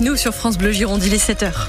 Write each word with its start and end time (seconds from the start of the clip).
Nous 0.00 0.16
sur 0.16 0.34
France 0.34 0.58
Bleu 0.58 0.72
Gironde, 0.72 1.04
il 1.04 1.14
est 1.14 1.24
7h. 1.24 1.68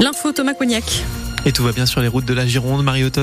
L'info 0.00 0.32
Thomas 0.32 0.54
Cognac. 0.54 1.04
Et 1.46 1.52
tout 1.52 1.62
va 1.62 1.72
bien 1.72 1.86
sur 1.86 2.02
les 2.02 2.08
routes 2.08 2.26
de 2.26 2.34
la 2.34 2.46
Gironde, 2.46 2.84
Mariotos 2.84 3.22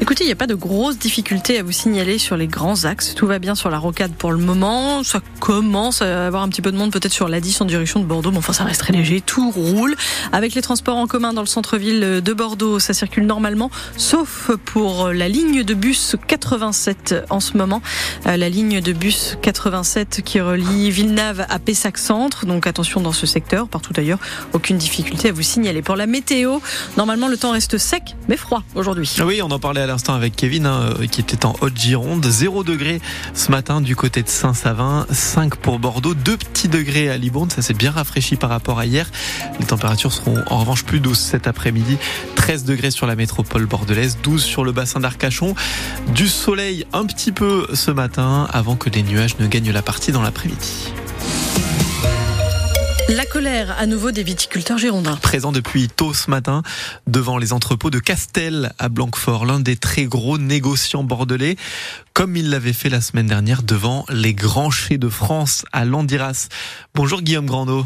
Écoutez, 0.00 0.24
il 0.24 0.26
n'y 0.26 0.32
a 0.32 0.36
pas 0.36 0.48
de 0.48 0.56
grosses 0.56 0.98
difficultés 0.98 1.58
à 1.58 1.62
vous 1.62 1.70
signaler 1.70 2.18
sur 2.18 2.36
les 2.36 2.48
grands 2.48 2.84
axes. 2.84 3.14
Tout 3.14 3.28
va 3.28 3.38
bien 3.38 3.54
sur 3.54 3.70
la 3.70 3.78
rocade 3.78 4.12
pour 4.12 4.32
le 4.32 4.38
moment. 4.38 5.04
Ça 5.04 5.20
commence 5.38 6.02
à 6.02 6.26
avoir 6.26 6.42
un 6.42 6.48
petit 6.48 6.62
peu 6.62 6.72
de 6.72 6.76
monde 6.76 6.92
peut-être 6.92 7.12
sur 7.12 7.28
la 7.28 7.40
10 7.40 7.60
en 7.60 7.64
direction 7.64 8.00
de 8.00 8.04
Bordeaux, 8.04 8.32
mais 8.32 8.38
enfin 8.38 8.52
ça 8.52 8.64
reste 8.64 8.80
très 8.80 8.92
léger. 8.92 9.20
Tout 9.20 9.50
roule. 9.50 9.96
Avec 10.32 10.54
les 10.54 10.62
transports 10.62 10.96
en 10.96 11.06
commun 11.06 11.32
dans 11.32 11.40
le 11.42 11.46
centre-ville 11.46 12.20
de 12.22 12.32
Bordeaux, 12.32 12.80
ça 12.80 12.92
circule 12.92 13.24
normalement, 13.24 13.70
sauf 13.96 14.50
pour 14.64 15.10
la 15.10 15.28
ligne 15.28 15.62
de 15.62 15.74
bus 15.74 16.16
87 16.26 17.14
en 17.30 17.38
ce 17.38 17.56
moment. 17.56 17.80
Euh, 18.26 18.36
la 18.36 18.48
ligne 18.48 18.80
de 18.80 18.92
bus 18.92 19.38
87 19.42 20.22
qui 20.24 20.40
relie 20.40 20.90
Villeneuve 20.90 21.46
à 21.48 21.58
Pessac 21.60 21.98
Centre. 21.98 22.46
Donc 22.46 22.66
attention 22.66 23.00
dans 23.00 23.12
ce 23.12 23.26
secteur. 23.26 23.68
Partout 23.68 23.92
ailleurs, 23.96 24.18
aucune 24.52 24.76
difficulté 24.76 25.28
à 25.28 25.32
vous 25.32 25.42
signaler. 25.42 25.82
Pour 25.82 25.96
la 25.96 26.06
météo, 26.06 26.58
normalement 26.96 27.28
le 27.28 27.36
reste 27.50 27.78
sec 27.78 28.16
mais 28.28 28.36
froid 28.36 28.62
aujourd'hui. 28.74 29.10
Oui, 29.24 29.40
on 29.42 29.50
en 29.50 29.58
parlait 29.58 29.80
à 29.80 29.86
l'instant 29.86 30.14
avec 30.14 30.36
Kevin, 30.36 30.66
hein, 30.66 30.94
qui 31.10 31.20
était 31.20 31.44
en 31.44 31.54
Haute-Gironde. 31.60 32.24
0 32.24 32.64
degré 32.64 33.00
ce 33.34 33.50
matin 33.50 33.80
du 33.80 33.96
côté 33.96 34.22
de 34.22 34.28
Saint-Savin, 34.28 35.06
5 35.10 35.56
pour 35.56 35.78
Bordeaux, 35.78 36.14
2 36.14 36.36
petits 36.36 36.68
degrés 36.68 37.10
à 37.10 37.16
Libourne. 37.16 37.50
Ça 37.50 37.62
s'est 37.62 37.74
bien 37.74 37.90
rafraîchi 37.90 38.36
par 38.36 38.50
rapport 38.50 38.78
à 38.78 38.86
hier. 38.86 39.10
Les 39.60 39.66
températures 39.66 40.12
seront 40.12 40.42
en 40.48 40.58
revanche 40.58 40.84
plus 40.84 41.00
douces 41.00 41.20
cet 41.20 41.46
après-midi. 41.46 41.98
13 42.36 42.64
degrés 42.64 42.90
sur 42.90 43.06
la 43.06 43.16
métropole 43.16 43.66
bordelaise, 43.66 44.18
12 44.22 44.42
sur 44.42 44.64
le 44.64 44.72
bassin 44.72 45.00
d'Arcachon. 45.00 45.54
Du 46.14 46.28
soleil 46.28 46.86
un 46.92 47.06
petit 47.06 47.32
peu 47.32 47.66
ce 47.74 47.90
matin 47.90 48.48
avant 48.52 48.76
que 48.76 48.90
les 48.90 49.02
nuages 49.02 49.38
ne 49.38 49.46
gagnent 49.46 49.72
la 49.72 49.82
partie 49.82 50.12
dans 50.12 50.22
l'après-midi. 50.22 50.92
La 53.08 53.26
colère 53.26 53.76
à 53.78 53.84
nouveau 53.84 54.12
des 54.12 54.22
viticulteurs 54.22 54.78
girondins. 54.78 55.16
Présent 55.16 55.52
depuis 55.52 55.88
tôt 55.88 56.14
ce 56.14 56.30
matin 56.30 56.62
devant 57.06 57.36
les 57.36 57.52
entrepôts 57.52 57.90
de 57.90 57.98
Castel 57.98 58.72
à 58.78 58.88
Blanquefort, 58.88 59.44
l'un 59.44 59.60
des 59.60 59.76
très 59.76 60.04
gros 60.04 60.38
négociants 60.38 61.04
bordelais, 61.04 61.56
comme 62.14 62.34
il 62.34 62.48
l'avait 62.48 62.72
fait 62.72 62.88
la 62.88 63.02
semaine 63.02 63.26
dernière 63.26 63.62
devant 63.62 64.06
les 64.08 64.32
grands 64.32 64.70
chais 64.70 64.96
de 64.96 65.10
France 65.10 65.66
à 65.72 65.84
Landiras. 65.84 66.48
Bonjour 66.94 67.20
Guillaume 67.20 67.46
Grandot. 67.46 67.84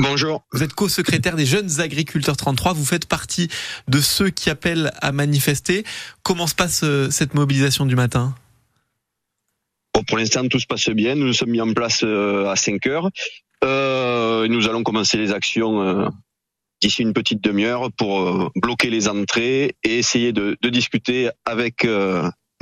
Bonjour. 0.00 0.42
Vous 0.52 0.62
êtes 0.62 0.72
co-secrétaire 0.72 1.36
des 1.36 1.46
Jeunes 1.46 1.80
Agriculteurs 1.80 2.36
33. 2.36 2.72
Vous 2.72 2.84
faites 2.84 3.06
partie 3.06 3.48
de 3.88 4.00
ceux 4.00 4.30
qui 4.30 4.48
appellent 4.48 4.90
à 5.02 5.12
manifester. 5.12 5.84
Comment 6.22 6.46
se 6.46 6.54
passe 6.54 6.80
euh, 6.82 7.10
cette 7.10 7.34
mobilisation 7.34 7.84
du 7.84 7.96
matin? 7.96 8.34
Bon, 9.94 10.02
pour 10.04 10.18
l'instant, 10.18 10.46
tout 10.48 10.60
se 10.60 10.66
passe 10.66 10.90
bien. 10.90 11.14
Nous 11.14 11.26
nous 11.26 11.32
sommes 11.32 11.50
mis 11.50 11.60
en 11.60 11.72
place 11.72 12.02
euh, 12.04 12.46
à 12.48 12.56
5 12.56 12.86
heures. 12.86 13.10
Euh, 13.66 14.46
nous 14.48 14.68
allons 14.68 14.84
commencer 14.84 15.16
les 15.18 15.32
actions 15.32 15.82
euh, 15.82 16.08
d'ici 16.80 17.02
une 17.02 17.12
petite 17.12 17.42
demi-heure 17.42 17.90
pour 17.90 18.20
euh, 18.20 18.48
bloquer 18.54 18.90
les 18.90 19.08
entrées 19.08 19.74
et 19.82 19.98
essayer 19.98 20.32
de, 20.32 20.56
de 20.60 20.68
discuter 20.68 21.30
avec 21.44 21.86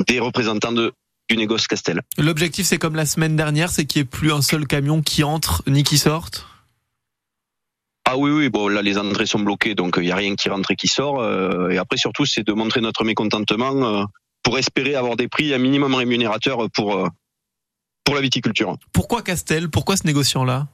des 0.09 0.19
représentants 0.19 0.73
de, 0.73 0.93
du 1.29 1.37
négoce 1.37 1.67
Castel. 1.67 2.01
L'objectif, 2.17 2.67
c'est 2.67 2.79
comme 2.79 2.97
la 2.97 3.07
semaine 3.07 3.37
dernière, 3.37 3.71
c'est 3.71 3.85
qu'il 3.85 4.01
n'y 4.01 4.07
ait 4.07 4.09
plus 4.09 4.33
un 4.33 4.41
seul 4.41 4.67
camion 4.67 5.03
qui 5.03 5.25
entre 5.25 5.63
ni 5.67 5.83
qui 5.83 5.99
sorte? 5.99 6.47
Ah 8.07 8.17
oui, 8.17 8.31
oui, 8.31 8.49
bon 8.49 8.69
là 8.69 8.83
les 8.83 8.99
entrées 8.99 9.27
sont 9.27 9.41
bloquées, 9.41 9.75
donc 9.75 9.95
il 9.97 10.05
n'y 10.05 10.11
a 10.11 10.17
rien 10.17 10.35
qui 10.37 10.49
rentre 10.49 10.71
et 10.71 10.77
qui 10.77 10.89
sort. 10.89 11.25
et 11.71 11.79
après 11.79 11.97
surtout, 11.97 12.27
c'est 12.27 12.47
de 12.47 12.53
montrer 12.53 12.81
notre 12.81 13.05
mécontentement 13.05 14.07
pour 14.43 14.59
espérer 14.59 14.95
avoir 14.95 15.17
des 15.17 15.29
prix 15.29 15.53
un 15.55 15.59
minimum 15.59 15.95
rémunérateurs 15.95 16.71
pour, 16.71 17.09
pour 18.05 18.15
la 18.15 18.21
viticulture. 18.21 18.77
Pourquoi 18.93 19.23
Castel? 19.23 19.71
Pourquoi 19.71 19.97
ce 19.97 20.07
négociant-là? 20.07 20.69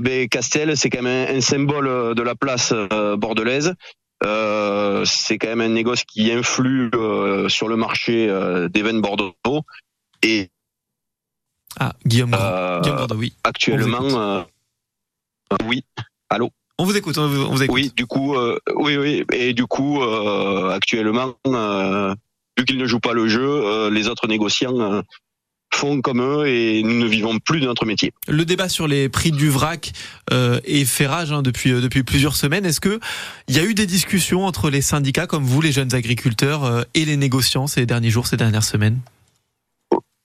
Ben, 0.00 0.28
Castel, 0.28 0.76
c'est 0.76 0.90
quand 0.90 1.02
même 1.02 1.36
un, 1.36 1.40
symbole 1.40 1.88
euh, 1.88 2.14
de 2.14 2.22
la 2.22 2.34
place 2.34 2.72
euh, 2.74 3.16
bordelaise. 3.16 3.74
Euh, 4.24 5.04
c'est 5.04 5.38
quand 5.38 5.48
même 5.48 5.60
un 5.60 5.68
négoce 5.68 6.02
qui 6.04 6.32
influe 6.32 6.90
euh, 6.94 7.48
sur 7.48 7.68
le 7.68 7.76
marché 7.76 8.28
euh, 8.28 8.68
des 8.68 8.82
vins 8.82 8.98
Bordeaux. 8.98 9.32
Et 10.22 10.50
Ah, 11.78 11.92
Guillaume, 12.04 12.34
euh, 12.34 12.80
Guillaume 12.80 12.96
Grandot, 12.98 13.14
oui. 13.16 13.32
actuellement, 13.44 14.02
euh, 14.02 14.42
oui, 15.66 15.84
allô, 16.28 16.50
On 16.78 16.84
vous 16.84 16.96
écoute, 16.96 17.16
on 17.18 17.28
vous, 17.28 17.42
on 17.42 17.50
vous 17.52 17.62
écoute. 17.62 17.74
oui, 17.74 17.92
du 17.96 18.06
coup, 18.06 18.34
euh, 18.34 18.58
oui, 18.74 18.96
oui, 18.96 19.24
et 19.32 19.52
du 19.54 19.66
coup, 19.66 20.02
euh, 20.02 20.70
actuellement, 20.70 21.34
euh, 21.46 22.14
vu 22.58 22.64
qu'ils 22.64 22.78
ne 22.78 22.86
jouent 22.86 22.98
pas 23.00 23.12
le 23.12 23.28
jeu, 23.28 23.48
euh, 23.48 23.90
les 23.90 24.08
autres 24.08 24.26
négociants 24.26 24.80
euh, 24.80 25.02
font 25.78 26.00
comme 26.00 26.20
eux 26.20 26.46
et 26.48 26.82
nous 26.82 26.98
ne 26.98 27.06
vivons 27.06 27.38
plus 27.38 27.60
de 27.60 27.66
notre 27.66 27.86
métier. 27.86 28.12
Le 28.26 28.44
débat 28.44 28.68
sur 28.68 28.86
les 28.88 29.08
prix 29.08 29.30
du 29.30 29.48
vrac 29.48 29.92
euh, 30.32 30.60
est 30.64 30.84
fait 30.84 31.06
rage 31.06 31.32
hein, 31.32 31.42
depuis 31.42 31.72
euh, 31.72 31.80
depuis 31.80 32.02
plusieurs 32.02 32.36
semaines. 32.36 32.66
Est-ce 32.66 32.80
que 32.80 32.98
il 33.48 33.56
y 33.56 33.60
a 33.60 33.64
eu 33.64 33.74
des 33.74 33.86
discussions 33.86 34.44
entre 34.44 34.70
les 34.70 34.82
syndicats 34.82 35.26
comme 35.26 35.44
vous, 35.44 35.60
les 35.60 35.72
jeunes 35.72 35.94
agriculteurs, 35.94 36.64
euh, 36.64 36.82
et 36.94 37.04
les 37.04 37.16
négociants 37.16 37.66
ces 37.66 37.86
derniers 37.86 38.10
jours, 38.10 38.26
ces 38.26 38.36
dernières 38.36 38.64
semaines? 38.64 38.98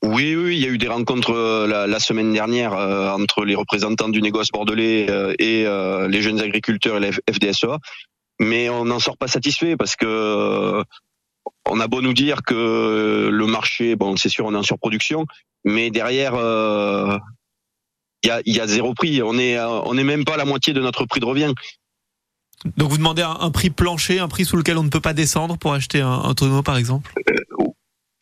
Oui, 0.05 0.35
oui, 0.35 0.57
il 0.57 0.61
y 0.61 0.65
a 0.65 0.69
eu 0.69 0.77
des 0.77 0.89
rencontres 0.89 1.33
la, 1.67 1.87
la 1.87 1.99
semaine 1.99 2.33
dernière 2.33 2.73
euh, 2.73 3.09
entre 3.11 3.45
les 3.45 3.55
représentants 3.55 4.09
du 4.09 4.21
négoce 4.21 4.49
bordelais 4.51 5.07
euh, 5.09 5.33
et 5.39 5.65
euh, 5.65 6.09
les 6.09 6.21
jeunes 6.21 6.41
agriculteurs 6.41 6.97
et 6.97 6.99
la 6.99 7.11
F- 7.11 7.19
FDSEA, 7.31 7.77
mais 8.39 8.69
on 8.69 8.83
n'en 8.85 8.99
sort 8.99 9.17
pas 9.17 9.29
satisfait 9.29 9.77
parce 9.77 9.95
que 9.95 10.83
on 11.69 11.79
a 11.79 11.87
beau 11.87 12.01
nous 12.01 12.13
dire 12.13 12.43
que 12.43 13.29
le 13.31 13.45
marché, 13.47 13.95
bon, 13.95 14.15
c'est 14.17 14.29
sûr, 14.29 14.45
on 14.45 14.53
est 14.53 14.57
en 14.57 14.63
surproduction, 14.63 15.25
mais 15.63 15.91
derrière, 15.91 16.35
euh, 16.35 17.17
il 18.23 18.27
y, 18.27 18.31
a, 18.31 18.41
il 18.45 18.55
y 18.55 18.59
a 18.59 18.67
zéro 18.67 18.93
prix. 18.93 19.21
On 19.21 19.37
est, 19.37 19.57
euh, 19.57 19.67
on 19.85 19.97
est 19.97 20.03
même 20.03 20.25
pas 20.25 20.35
à 20.35 20.37
la 20.37 20.45
moitié 20.45 20.73
de 20.73 20.81
notre 20.81 21.05
prix 21.05 21.19
de 21.19 21.25
revient. 21.25 21.53
Donc 22.77 22.89
vous 22.89 22.97
demandez 22.97 23.21
un, 23.21 23.37
un 23.39 23.51
prix 23.51 23.69
plancher, 23.69 24.19
un 24.19 24.27
prix 24.27 24.45
sous 24.45 24.55
lequel 24.55 24.77
on 24.77 24.83
ne 24.83 24.89
peut 24.89 25.01
pas 25.01 25.13
descendre 25.13 25.57
pour 25.57 25.73
acheter 25.73 26.01
un, 26.01 26.11
un 26.11 26.33
tonneau, 26.33 26.63
par 26.63 26.77
exemple? 26.77 27.11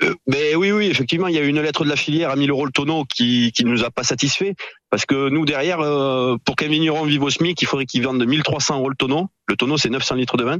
Euh, 0.03 0.15
Mais 0.27 0.55
oui, 0.55 0.71
oui, 0.71 0.87
effectivement, 0.87 1.27
il 1.27 1.35
y 1.35 1.37
a 1.37 1.43
eu 1.43 1.47
une 1.47 1.61
lettre 1.61 1.83
de 1.83 1.89
la 1.89 1.95
filière 1.95 2.31
à 2.31 2.35
1000 2.35 2.49
euros 2.49 2.65
le 2.65 2.71
tonneau 2.71 3.05
qui 3.05 3.51
qui 3.51 3.65
nous 3.65 3.83
a 3.83 3.91
pas 3.91 4.03
satisfait 4.03 4.55
parce 4.89 5.05
que 5.05 5.29
nous 5.29 5.45
derrière, 5.45 5.79
euh, 5.79 6.37
pour 6.43 6.55
qu'un 6.55 6.67
vigneron 6.67 7.03
vive 7.03 7.23
au 7.23 7.29
SMIC, 7.29 7.61
il 7.61 7.67
faudrait 7.67 7.85
qu'il 7.85 8.03
vende 8.03 8.23
1300 8.25 8.79
euros 8.79 8.89
le 8.89 8.95
tonneau. 8.95 9.29
Le 9.47 9.55
tonneau, 9.55 9.77
c'est 9.77 9.89
900 9.89 10.15
litres 10.15 10.37
de 10.37 10.43
vin. 10.43 10.57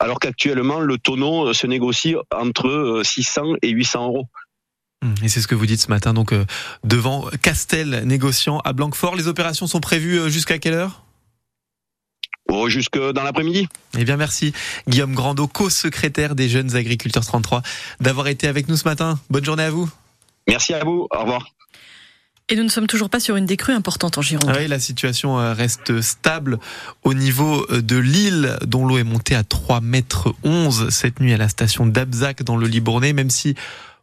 Alors 0.00 0.18
qu'actuellement, 0.20 0.80
le 0.80 0.98
tonneau 0.98 1.48
euh, 1.48 1.52
se 1.52 1.66
négocie 1.66 2.14
entre 2.34 2.68
euh, 2.68 3.02
600 3.04 3.54
et 3.62 3.70
800 3.70 4.04
euros. 4.06 4.26
Hum, 5.04 5.14
Et 5.22 5.28
c'est 5.28 5.40
ce 5.40 5.48
que 5.48 5.54
vous 5.54 5.66
dites 5.66 5.80
ce 5.80 5.88
matin, 5.88 6.12
donc 6.14 6.32
euh, 6.32 6.44
devant 6.84 7.26
Castel, 7.42 8.02
négociant 8.04 8.58
à 8.60 8.72
Blanquefort. 8.72 9.16
Les 9.16 9.28
opérations 9.28 9.66
sont 9.66 9.80
prévues 9.80 10.18
euh, 10.20 10.28
jusqu'à 10.28 10.58
quelle 10.58 10.74
heure? 10.74 11.02
Oh, 12.50 12.68
jusque 12.68 12.98
dans 12.98 13.22
l'après-midi. 13.22 13.68
Eh 13.98 14.04
bien, 14.04 14.16
merci 14.16 14.54
Guillaume 14.88 15.14
Grandot, 15.14 15.46
co-secrétaire 15.48 16.34
des 16.34 16.48
Jeunes 16.48 16.76
Agriculteurs 16.76 17.26
33, 17.26 17.62
d'avoir 18.00 18.26
été 18.28 18.48
avec 18.48 18.68
nous 18.68 18.76
ce 18.76 18.88
matin. 18.88 19.20
Bonne 19.28 19.44
journée 19.44 19.64
à 19.64 19.70
vous. 19.70 19.88
Merci 20.48 20.72
à 20.72 20.82
vous. 20.82 21.06
Au 21.14 21.20
revoir. 21.20 21.46
Et 22.50 22.56
nous 22.56 22.62
ne 22.64 22.68
sommes 22.68 22.86
toujours 22.86 23.10
pas 23.10 23.20
sur 23.20 23.36
une 23.36 23.44
décrue 23.44 23.74
importante 23.74 24.16
en 24.16 24.22
Gironde. 24.22 24.50
Ah 24.50 24.58
oui, 24.58 24.68
la 24.68 24.78
situation 24.78 25.38
euh, 25.38 25.52
reste 25.52 26.00
stable 26.00 26.58
au 27.02 27.12
niveau 27.12 27.66
euh, 27.70 27.82
de 27.82 27.96
l'île 27.96 28.56
dont 28.66 28.86
l'eau 28.86 28.96
est 28.96 29.04
montée 29.04 29.34
à 29.34 29.44
3 29.44 29.82
mètres 29.82 30.34
11 30.44 30.88
cette 30.88 31.20
nuit 31.20 31.34
à 31.34 31.36
la 31.36 31.50
station 31.50 31.84
d'Abzac 31.84 32.42
dans 32.42 32.56
le 32.56 32.66
Libournais, 32.66 33.12
même 33.12 33.28
si 33.28 33.54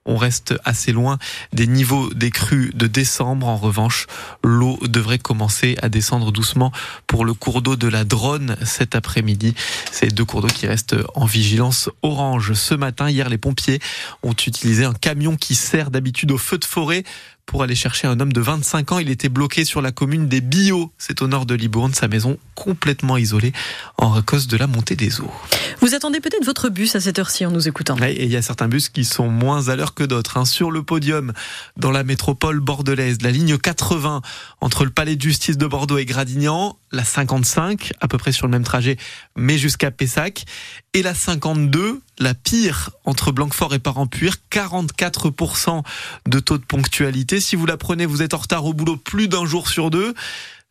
on 0.06 0.18
reste 0.18 0.54
assez 0.64 0.92
loin 0.92 1.18
des 1.54 1.66
niveaux 1.66 2.14
des 2.14 2.30
crues 2.30 2.72
de 2.76 2.86
décembre. 2.86 3.48
En 3.48 3.58
revanche, 3.58 4.06
l'eau 4.44 4.78
devrait 4.84 5.18
commencer 5.18 5.76
à 5.82 5.90
descendre 5.90 6.32
doucement 6.32 6.72
pour 7.08 7.26
le 7.26 7.34
cours 7.34 7.64
d'eau 7.64 7.76
de 7.76 7.88
la 7.88 8.04
Drône 8.04 8.56
cet 8.64 8.96
après-midi. 8.96 9.56
C'est 9.92 10.14
deux 10.14 10.26
cours 10.26 10.42
d'eau 10.42 10.48
qui 10.48 10.68
restent 10.68 10.96
en 11.16 11.26
vigilance 11.26 11.90
orange. 12.04 12.54
Ce 12.54 12.76
matin, 12.76 13.10
hier, 13.10 13.30
les 13.30 13.40
pompiers 13.40 13.80
ont 14.22 14.34
utilisé 14.34 14.86
un 14.86 14.94
camion 14.94 15.36
qui 15.36 15.56
sert 15.56 15.90
d'habitude 15.90 16.32
au 16.32 16.38
feu 16.38 16.60
de 16.60 16.66
forêt 16.66 17.04
pour 17.46 17.64
aller 17.64 17.76
chercher 17.76 18.08
un 18.08 18.20
homme 18.20 18.34
de 18.34 18.42
25 18.42 18.92
ans. 18.94 19.00
Il 19.00 19.10
était 19.10 19.30
bloqué 19.30 19.66
sur 19.66 19.82
la 19.82 19.92
commune 19.92 20.28
des 20.28 20.42
Billots, 20.42 20.92
c'est 20.98 21.22
au 21.22 21.28
nord 21.28 21.46
de 21.46 21.56
Libourne, 21.56 21.94
sa 21.94 22.08
maison 22.08 22.38
complètement 22.56 23.18
isolée 23.18 23.54
en 23.98 24.22
cause 24.22 24.48
de 24.48 24.58
la 24.58 24.68
montée 24.68 24.96
des 24.96 25.22
eaux. 25.22 25.32
Vous 25.82 25.94
attendez 25.94 26.20
peut-être 26.20 26.46
votre 26.46 26.70
bus 26.70 26.96
à 26.96 27.00
cette 27.02 27.20
heure-ci 27.20 27.46
en 27.46 27.52
nous 27.52 27.68
écoutant. 27.68 27.98
Ouais, 27.98 28.14
Et 28.14 28.24
il 28.26 28.32
y 28.32 28.36
a 28.38 28.42
certains 28.42 28.68
bus 28.68 28.90
qui 28.90 29.06
sont 29.06 29.30
moins 29.30 29.68
à 29.70 29.76
l'heure 29.76 29.94
que 29.94 30.04
d'autres. 30.04 30.38
hein. 30.38 30.46
Sur 30.46 30.72
le 30.72 30.84
podium, 30.84 31.34
dans 31.78 31.92
la 31.92 32.04
métropole 32.04 32.60
bordelaise, 32.60 33.18
la 33.22 33.32
ligne 33.32 33.58
80 33.58 34.22
entre 34.62 34.84
le 34.86 34.90
palais 34.92 35.16
de 35.16 35.22
justice 35.22 35.58
de 35.58 35.68
Bordeaux 35.68 35.98
et 35.98 36.06
Gradignan, 36.06 36.78
la 36.92 37.04
55 37.04 37.94
à 38.00 38.08
peu 38.08 38.18
près 38.18 38.32
sur 38.32 38.48
le 38.48 38.52
même 38.52 38.64
trajet, 38.64 38.98
mais 39.36 39.58
jusqu'à 39.58 39.92
Pessac, 39.92 40.46
et 40.94 41.04
la 41.04 41.14
52, 41.14 42.02
la 42.20 42.34
pire 42.34 42.92
entre 43.06 43.32
Blanquefort 43.32 43.74
et 43.74 43.80
Parampuire, 43.80 44.36
44% 44.52 45.84
de 46.28 46.40
taux 46.40 46.58
de 46.58 46.64
ponctualité. 46.64 47.40
Si 47.40 47.56
vous 47.56 47.66
la 47.66 47.78
prenez, 47.78 48.06
vous 48.06 48.22
êtes 48.22 48.34
en 48.34 48.38
retard 48.38 48.66
au 48.66 48.74
boulot 48.74 48.98
plus 48.98 49.28
d'un 49.28 49.46
jour 49.46 49.68
sur 49.68 49.90
deux. 49.90 50.14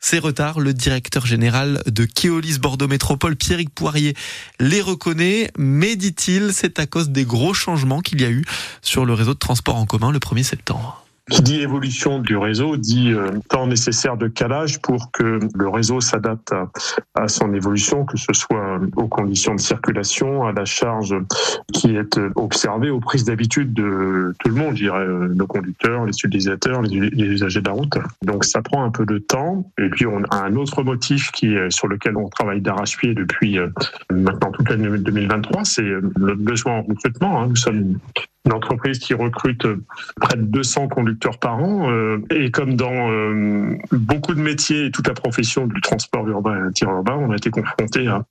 ces 0.00 0.18
retards, 0.18 0.60
le 0.60 0.74
directeur 0.74 1.24
général 1.24 1.82
de 1.86 2.04
Keolis 2.04 2.58
Bordeaux 2.58 2.88
Métropole, 2.88 3.36
Pierrick 3.36 3.70
Poirier, 3.70 4.14
les 4.60 4.82
reconnaît, 4.82 5.50
mais 5.56 5.96
dit-il, 5.96 6.52
c'est 6.52 6.78
à 6.78 6.86
cause 6.86 7.08
des 7.08 7.24
gros 7.24 7.54
changements 7.54 8.00
qu'il 8.00 8.20
y 8.20 8.24
a 8.24 8.30
eu 8.30 8.44
sur 8.82 9.06
le 9.06 9.14
réseau 9.14 9.34
de 9.34 9.38
transport 9.38 9.76
en 9.76 9.86
commun 9.86 10.12
le 10.12 10.18
1er 10.18 10.42
septembre. 10.42 11.03
Qui 11.30 11.42
dit 11.42 11.60
évolution 11.62 12.18
du 12.18 12.36
réseau 12.36 12.76
dit 12.76 13.10
euh, 13.10 13.30
temps 13.48 13.66
nécessaire 13.66 14.18
de 14.18 14.28
calage 14.28 14.82
pour 14.82 15.10
que 15.10 15.38
le 15.54 15.68
réseau 15.70 16.02
s'adapte 16.02 16.52
à, 17.14 17.28
son 17.28 17.54
évolution, 17.54 18.04
que 18.04 18.18
ce 18.18 18.34
soit 18.34 18.78
aux 18.96 19.08
conditions 19.08 19.54
de 19.54 19.60
circulation, 19.60 20.44
à 20.44 20.52
la 20.52 20.66
charge 20.66 21.14
qui 21.72 21.96
est 21.96 22.18
observée, 22.34 22.90
aux 22.90 23.00
prises 23.00 23.24
d'habitude 23.24 23.72
de 23.72 24.34
tout 24.38 24.48
le 24.50 24.54
monde, 24.54 24.76
je 24.76 24.82
dirais, 24.82 24.98
euh, 24.98 25.28
nos 25.28 25.46
conducteurs, 25.46 26.04
les 26.04 26.12
utilisateurs, 26.12 26.82
les, 26.82 26.98
usagers 27.24 27.62
de 27.62 27.68
la 27.68 27.74
route. 27.74 27.96
Donc 28.22 28.44
ça 28.44 28.60
prend 28.60 28.84
un 28.84 28.90
peu 28.90 29.06
de 29.06 29.16
temps. 29.16 29.66
Et 29.78 29.88
puis 29.88 30.04
on 30.06 30.22
a 30.24 30.36
un 30.36 30.56
autre 30.56 30.82
motif 30.82 31.30
qui 31.32 31.54
est 31.54 31.70
sur 31.70 31.88
lequel 31.88 32.18
on 32.18 32.28
travaille 32.28 32.60
d'arrache-pied 32.60 33.14
depuis 33.14 33.58
euh, 33.58 33.68
maintenant 34.10 34.50
toute 34.50 34.68
l'année 34.68 34.98
2023, 34.98 35.64
c'est 35.64 35.90
notre 36.18 36.42
besoin 36.42 36.74
en 36.74 36.82
recrutement. 36.82 37.40
Hein. 37.40 37.46
Nous 37.48 37.56
sommes 37.56 37.98
une 38.44 38.52
entreprise 38.52 38.98
qui 38.98 39.14
recrute 39.14 39.66
près 40.20 40.36
de 40.36 40.42
200 40.42 40.88
conducteurs 40.88 41.38
par 41.38 41.62
an. 41.62 41.90
Euh, 41.90 42.18
et 42.30 42.50
comme 42.50 42.76
dans 42.76 43.10
euh, 43.10 43.76
beaucoup 43.92 44.34
de 44.34 44.40
métiers 44.40 44.86
et 44.86 44.90
toute 44.90 45.08
la 45.08 45.14
profession 45.14 45.66
du 45.66 45.80
transport 45.80 46.28
urbain 46.28 46.70
et 46.70 46.84
urbain, 46.84 47.14
on 47.14 47.30
a 47.30 47.36
été 47.36 47.50
confronté 47.50 48.06
à 48.06 48.24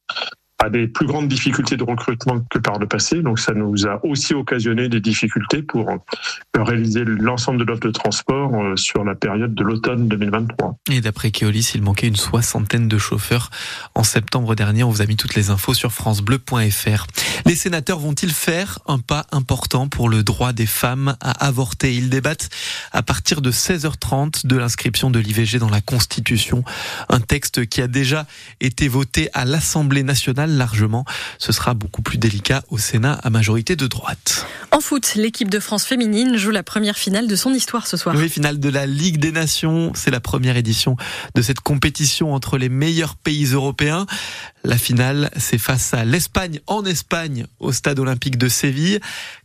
des 0.70 0.88
plus 0.88 1.06
grandes 1.06 1.28
difficultés 1.28 1.78
de 1.78 1.84
recrutement 1.84 2.40
que 2.50 2.60
par 2.60 2.80
le 2.80 2.88
passé. 2.88 3.22
Donc 3.22 3.40
ça 3.40 3.54
nous 3.54 3.88
a 3.88 4.04
aussi 4.06 4.34
occasionné 4.34 4.90
des 4.90 5.00
difficultés 5.00 5.62
pour 5.62 5.90
euh, 5.90 5.98
réaliser 6.56 7.04
l'ensemble 7.06 7.60
de 7.60 7.64
l'offre 7.64 7.82
de 7.82 7.92
transport 7.92 8.54
euh, 8.56 8.76
sur 8.76 9.04
la 9.04 9.16
période 9.16 9.54
de 9.54 9.64
l'automne 9.64 10.08
2023. 10.08 10.78
Et 10.92 11.02
d'après 11.02 11.32
Keolis, 11.32 11.72
il 11.76 11.82
manquait 11.82 12.08
une 12.08 12.16
soixantaine 12.16 12.88
de 12.88 12.98
chauffeurs 12.98 13.50
en 13.96 14.04
septembre 14.04 14.56
dernier. 14.56 14.84
On 14.84 14.90
vous 14.90 15.02
a 15.02 15.06
mis 15.06 15.16
toutes 15.16 15.36
les 15.36 15.50
infos 15.50 15.74
sur 15.74 15.92
francebleu.fr. 15.92 17.08
Les 17.46 17.56
sénateurs 17.56 18.00
vont-ils 18.00 18.32
faire 18.32 18.80
un 18.88 19.00
pas 19.00 19.26
important 19.32 19.88
pour 19.88 20.10
le 20.10 20.24
droit 20.24 20.54
des 20.54 20.66
femmes 20.66 21.16
à 21.22 21.46
avorter? 21.46 21.96
Ils 21.96 22.10
débattent 22.10 22.50
à 22.92 23.04
partir 23.04 23.42
de 23.42 23.52
16h30 23.52 24.48
de 24.48 24.58
l'inscription 24.58 25.10
de 25.10 25.20
l'IVG 25.20 25.60
dans 25.60 25.70
la 25.70 25.82
Constitution, 25.82 26.64
un 27.10 27.20
texte 27.20 27.66
qui 27.66 27.82
a 27.82 27.88
déjà 27.88 28.26
été 28.62 28.88
voté 28.88 29.30
à 29.34 29.46
l'Assemblée 29.46 30.04
nationale 30.04 30.53
largement. 30.58 31.06
Ce 31.38 31.52
sera 31.52 31.74
beaucoup 31.74 32.02
plus 32.02 32.18
délicat 32.18 32.64
au 32.70 32.78
Sénat 32.78 33.14
à 33.24 33.30
majorité 33.30 33.76
de 33.76 33.88
droite. 33.88 34.46
En 34.72 34.80
foot, 34.80 35.14
l'équipe 35.16 35.50
de 35.50 35.60
France 35.60 35.86
féminine 35.86 36.38
joue 36.38 36.52
la 36.52 36.64
première 36.64 36.98
finale 36.98 37.28
de 37.28 37.36
son 37.36 37.54
histoire 37.54 37.88
ce 37.88 37.98
soir. 37.98 38.16
Oui, 38.18 38.30
finale 38.30 38.60
de 38.60 38.70
la 38.70 38.86
Ligue 38.86 39.18
des 39.18 39.32
Nations. 39.32 39.92
C'est 39.96 40.12
la 40.12 40.20
première 40.20 40.58
édition 40.58 40.98
de 41.36 41.42
cette 41.42 41.60
compétition 41.60 42.34
entre 42.34 42.58
les 42.58 42.70
meilleurs 42.70 43.16
pays 43.16 43.46
européens. 43.46 44.06
La 44.64 44.78
finale, 44.78 45.30
c'est 45.38 45.58
face 45.58 45.94
à 45.94 46.06
l'Espagne 46.06 46.60
en 46.68 46.86
Espagne 46.86 47.46
au 47.60 47.72
stade 47.72 48.00
olympique 48.00 48.38
de 48.38 48.48
Séville. 48.48 49.00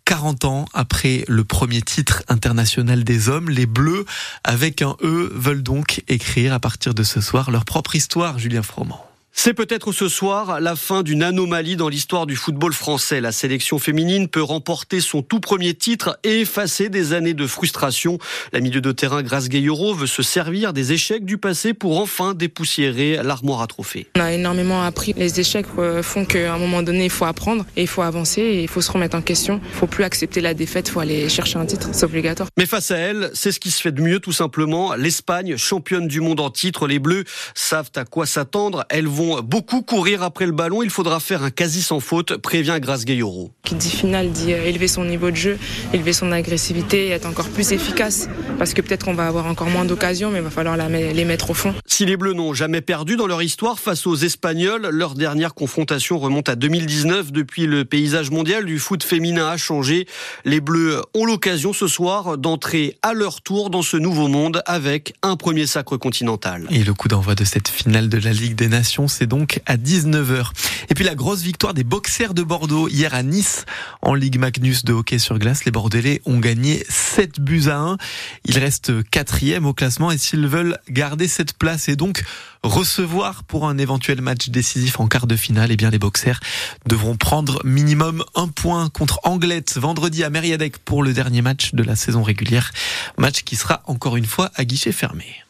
40 0.04 0.44
ans 0.46 0.64
après 0.72 1.24
le 1.28 1.44
premier 1.44 1.82
titre 1.82 2.22
international 2.28 3.04
des 3.04 3.28
hommes, 3.28 3.50
les 3.50 3.66
Bleus, 3.66 4.06
avec 4.44 4.80
un 4.80 4.96
E, 5.02 5.30
veulent 5.34 5.62
donc 5.62 6.02
écrire 6.08 6.54
à 6.54 6.60
partir 6.60 6.94
de 6.94 7.02
ce 7.02 7.20
soir 7.20 7.50
leur 7.50 7.64
propre 7.64 7.94
histoire, 7.94 8.38
Julien 8.38 8.62
Froment. 8.62 9.07
C'est 9.40 9.54
peut-être 9.54 9.92
ce 9.92 10.08
soir 10.08 10.60
la 10.60 10.74
fin 10.74 11.04
d'une 11.04 11.22
anomalie 11.22 11.76
dans 11.76 11.88
l'histoire 11.88 12.26
du 12.26 12.34
football 12.34 12.72
français. 12.72 13.20
La 13.20 13.30
sélection 13.30 13.78
féminine 13.78 14.26
peut 14.26 14.42
remporter 14.42 15.00
son 15.00 15.22
tout 15.22 15.38
premier 15.38 15.74
titre 15.74 16.18
et 16.24 16.40
effacer 16.40 16.88
des 16.88 17.12
années 17.12 17.34
de 17.34 17.46
frustration. 17.46 18.18
La 18.52 18.58
milieu 18.58 18.80
de 18.80 18.90
terrain 18.90 19.22
Grace 19.22 19.48
Gayoro 19.48 19.94
veut 19.94 20.08
se 20.08 20.24
servir 20.24 20.72
des 20.72 20.92
échecs 20.92 21.24
du 21.24 21.38
passé 21.38 21.72
pour 21.72 22.00
enfin 22.00 22.34
dépoussiérer 22.34 23.20
l'armoire 23.22 23.62
à 23.62 23.68
trophées. 23.68 24.08
On 24.16 24.20
a 24.20 24.32
énormément 24.32 24.82
appris. 24.82 25.14
Les 25.16 25.38
échecs 25.38 25.66
euh, 25.78 26.02
font 26.02 26.24
qu'à 26.24 26.52
un 26.52 26.58
moment 26.58 26.82
donné, 26.82 27.04
il 27.04 27.10
faut 27.10 27.24
apprendre 27.24 27.64
et 27.76 27.82
il 27.82 27.88
faut 27.88 28.02
avancer 28.02 28.40
et 28.40 28.62
il 28.62 28.68
faut 28.68 28.80
se 28.80 28.90
remettre 28.90 29.16
en 29.16 29.22
question. 29.22 29.60
Il 29.68 29.76
faut 29.76 29.86
plus 29.86 30.02
accepter 30.02 30.40
la 30.40 30.52
défaite, 30.52 30.88
il 30.88 30.90
faut 30.90 31.00
aller 31.00 31.28
chercher 31.28 31.60
un 31.60 31.66
titre. 31.66 31.90
C'est 31.92 32.06
obligatoire. 32.06 32.48
Mais 32.58 32.66
face 32.66 32.90
à 32.90 32.96
elle, 32.96 33.30
c'est 33.34 33.52
ce 33.52 33.60
qui 33.60 33.70
se 33.70 33.80
fait 33.82 33.92
de 33.92 34.02
mieux 34.02 34.18
tout 34.18 34.32
simplement. 34.32 34.96
L'Espagne, 34.96 35.56
championne 35.56 36.08
du 36.08 36.20
monde 36.20 36.40
en 36.40 36.50
titre, 36.50 36.88
les 36.88 36.98
Bleus 36.98 37.22
savent 37.54 37.92
à 37.94 38.04
quoi 38.04 38.26
s'attendre. 38.26 38.84
Elles 38.90 39.06
vont 39.06 39.27
beaucoup 39.42 39.82
courir 39.82 40.22
après 40.22 40.46
le 40.46 40.52
ballon. 40.52 40.82
Il 40.82 40.90
faudra 40.90 41.20
faire 41.20 41.42
un 41.42 41.50
quasi 41.50 41.82
sans 41.82 42.00
faute, 42.00 42.36
prévient 42.36 42.78
Grace 42.80 43.04
Gayoro. 43.04 43.50
Qui 43.64 43.74
dit 43.74 43.90
finale 43.90 44.30
dit 44.30 44.52
euh, 44.52 44.64
élever 44.64 44.88
son 44.88 45.04
niveau 45.04 45.30
de 45.30 45.36
jeu, 45.36 45.58
élever 45.92 46.12
son 46.12 46.32
agressivité 46.32 47.06
et 47.06 47.10
être 47.10 47.26
encore 47.26 47.48
plus 47.48 47.72
efficace. 47.72 48.28
Parce 48.58 48.74
que 48.74 48.82
peut-être 48.82 49.04
qu'on 49.04 49.14
va 49.14 49.26
avoir 49.26 49.46
encore 49.46 49.68
moins 49.68 49.84
d'occasions, 49.84 50.30
mais 50.30 50.38
il 50.38 50.44
va 50.44 50.50
falloir 50.50 50.76
les 50.76 51.24
mettre 51.24 51.50
au 51.50 51.54
fond. 51.54 51.74
Si 51.86 52.04
les 52.04 52.16
Bleus 52.16 52.32
n'ont 52.32 52.54
jamais 52.54 52.80
perdu 52.80 53.16
dans 53.16 53.26
leur 53.26 53.42
histoire 53.42 53.78
face 53.78 54.06
aux 54.06 54.16
Espagnols, 54.16 54.88
leur 54.90 55.14
dernière 55.14 55.54
confrontation 55.54 56.18
remonte 56.18 56.48
à 56.48 56.56
2019. 56.56 57.32
Depuis, 57.32 57.66
le 57.66 57.84
paysage 57.84 58.30
mondial 58.30 58.64
du 58.64 58.78
foot 58.78 59.02
féminin 59.02 59.48
a 59.48 59.56
changé. 59.56 60.06
Les 60.44 60.60
Bleus 60.60 61.02
ont 61.14 61.24
l'occasion 61.24 61.72
ce 61.72 61.86
soir 61.86 62.38
d'entrer 62.38 62.96
à 63.02 63.14
leur 63.14 63.40
tour 63.40 63.70
dans 63.70 63.82
ce 63.82 63.96
nouveau 63.96 64.28
monde 64.28 64.62
avec 64.66 65.14
un 65.22 65.36
premier 65.36 65.66
sacre 65.66 65.96
continental. 65.96 66.66
Et 66.70 66.84
le 66.84 66.94
coup 66.94 67.08
d'envoi 67.08 67.34
de 67.34 67.44
cette 67.44 67.68
finale 67.68 68.08
de 68.08 68.18
la 68.18 68.32
Ligue 68.32 68.54
des 68.54 68.68
Nations, 68.68 69.08
c'est 69.18 69.26
donc 69.26 69.60
à 69.66 69.76
19h. 69.76 70.52
Et 70.90 70.94
puis 70.94 71.04
la 71.04 71.16
grosse 71.16 71.42
victoire 71.42 71.74
des 71.74 71.82
boxers 71.82 72.34
de 72.34 72.44
Bordeaux 72.44 72.88
hier 72.88 73.14
à 73.14 73.24
Nice 73.24 73.64
en 74.00 74.14
Ligue 74.14 74.38
Magnus 74.38 74.84
de 74.84 74.92
hockey 74.92 75.18
sur 75.18 75.40
glace. 75.40 75.64
Les 75.64 75.72
Bordelais 75.72 76.22
ont 76.24 76.38
gagné 76.38 76.86
7 76.88 77.40
buts 77.40 77.64
à 77.66 77.78
1. 77.78 77.96
Ils 78.44 78.58
restent 78.60 79.02
quatrième 79.10 79.66
au 79.66 79.72
classement 79.72 80.12
et 80.12 80.18
s'ils 80.18 80.46
veulent 80.46 80.78
garder 80.88 81.26
cette 81.26 81.54
place 81.54 81.88
et 81.88 81.96
donc 81.96 82.22
recevoir 82.62 83.42
pour 83.42 83.68
un 83.68 83.76
éventuel 83.76 84.20
match 84.20 84.50
décisif 84.50 85.00
en 85.00 85.08
quart 85.08 85.26
de 85.26 85.34
finale, 85.34 85.72
eh 85.72 85.76
bien 85.76 85.90
les 85.90 85.98
boxers 85.98 86.38
devront 86.86 87.16
prendre 87.16 87.60
minimum 87.64 88.24
un 88.36 88.46
point 88.46 88.88
contre 88.88 89.18
Anglette 89.24 89.78
vendredi 89.78 90.22
à 90.22 90.30
Mériadec 90.30 90.78
pour 90.78 91.02
le 91.02 91.12
dernier 91.12 91.42
match 91.42 91.74
de 91.74 91.82
la 91.82 91.96
saison 91.96 92.22
régulière. 92.22 92.70
Match 93.16 93.42
qui 93.42 93.56
sera 93.56 93.82
encore 93.86 94.16
une 94.16 94.26
fois 94.26 94.52
à 94.54 94.64
guichet 94.64 94.92
fermé. 94.92 95.47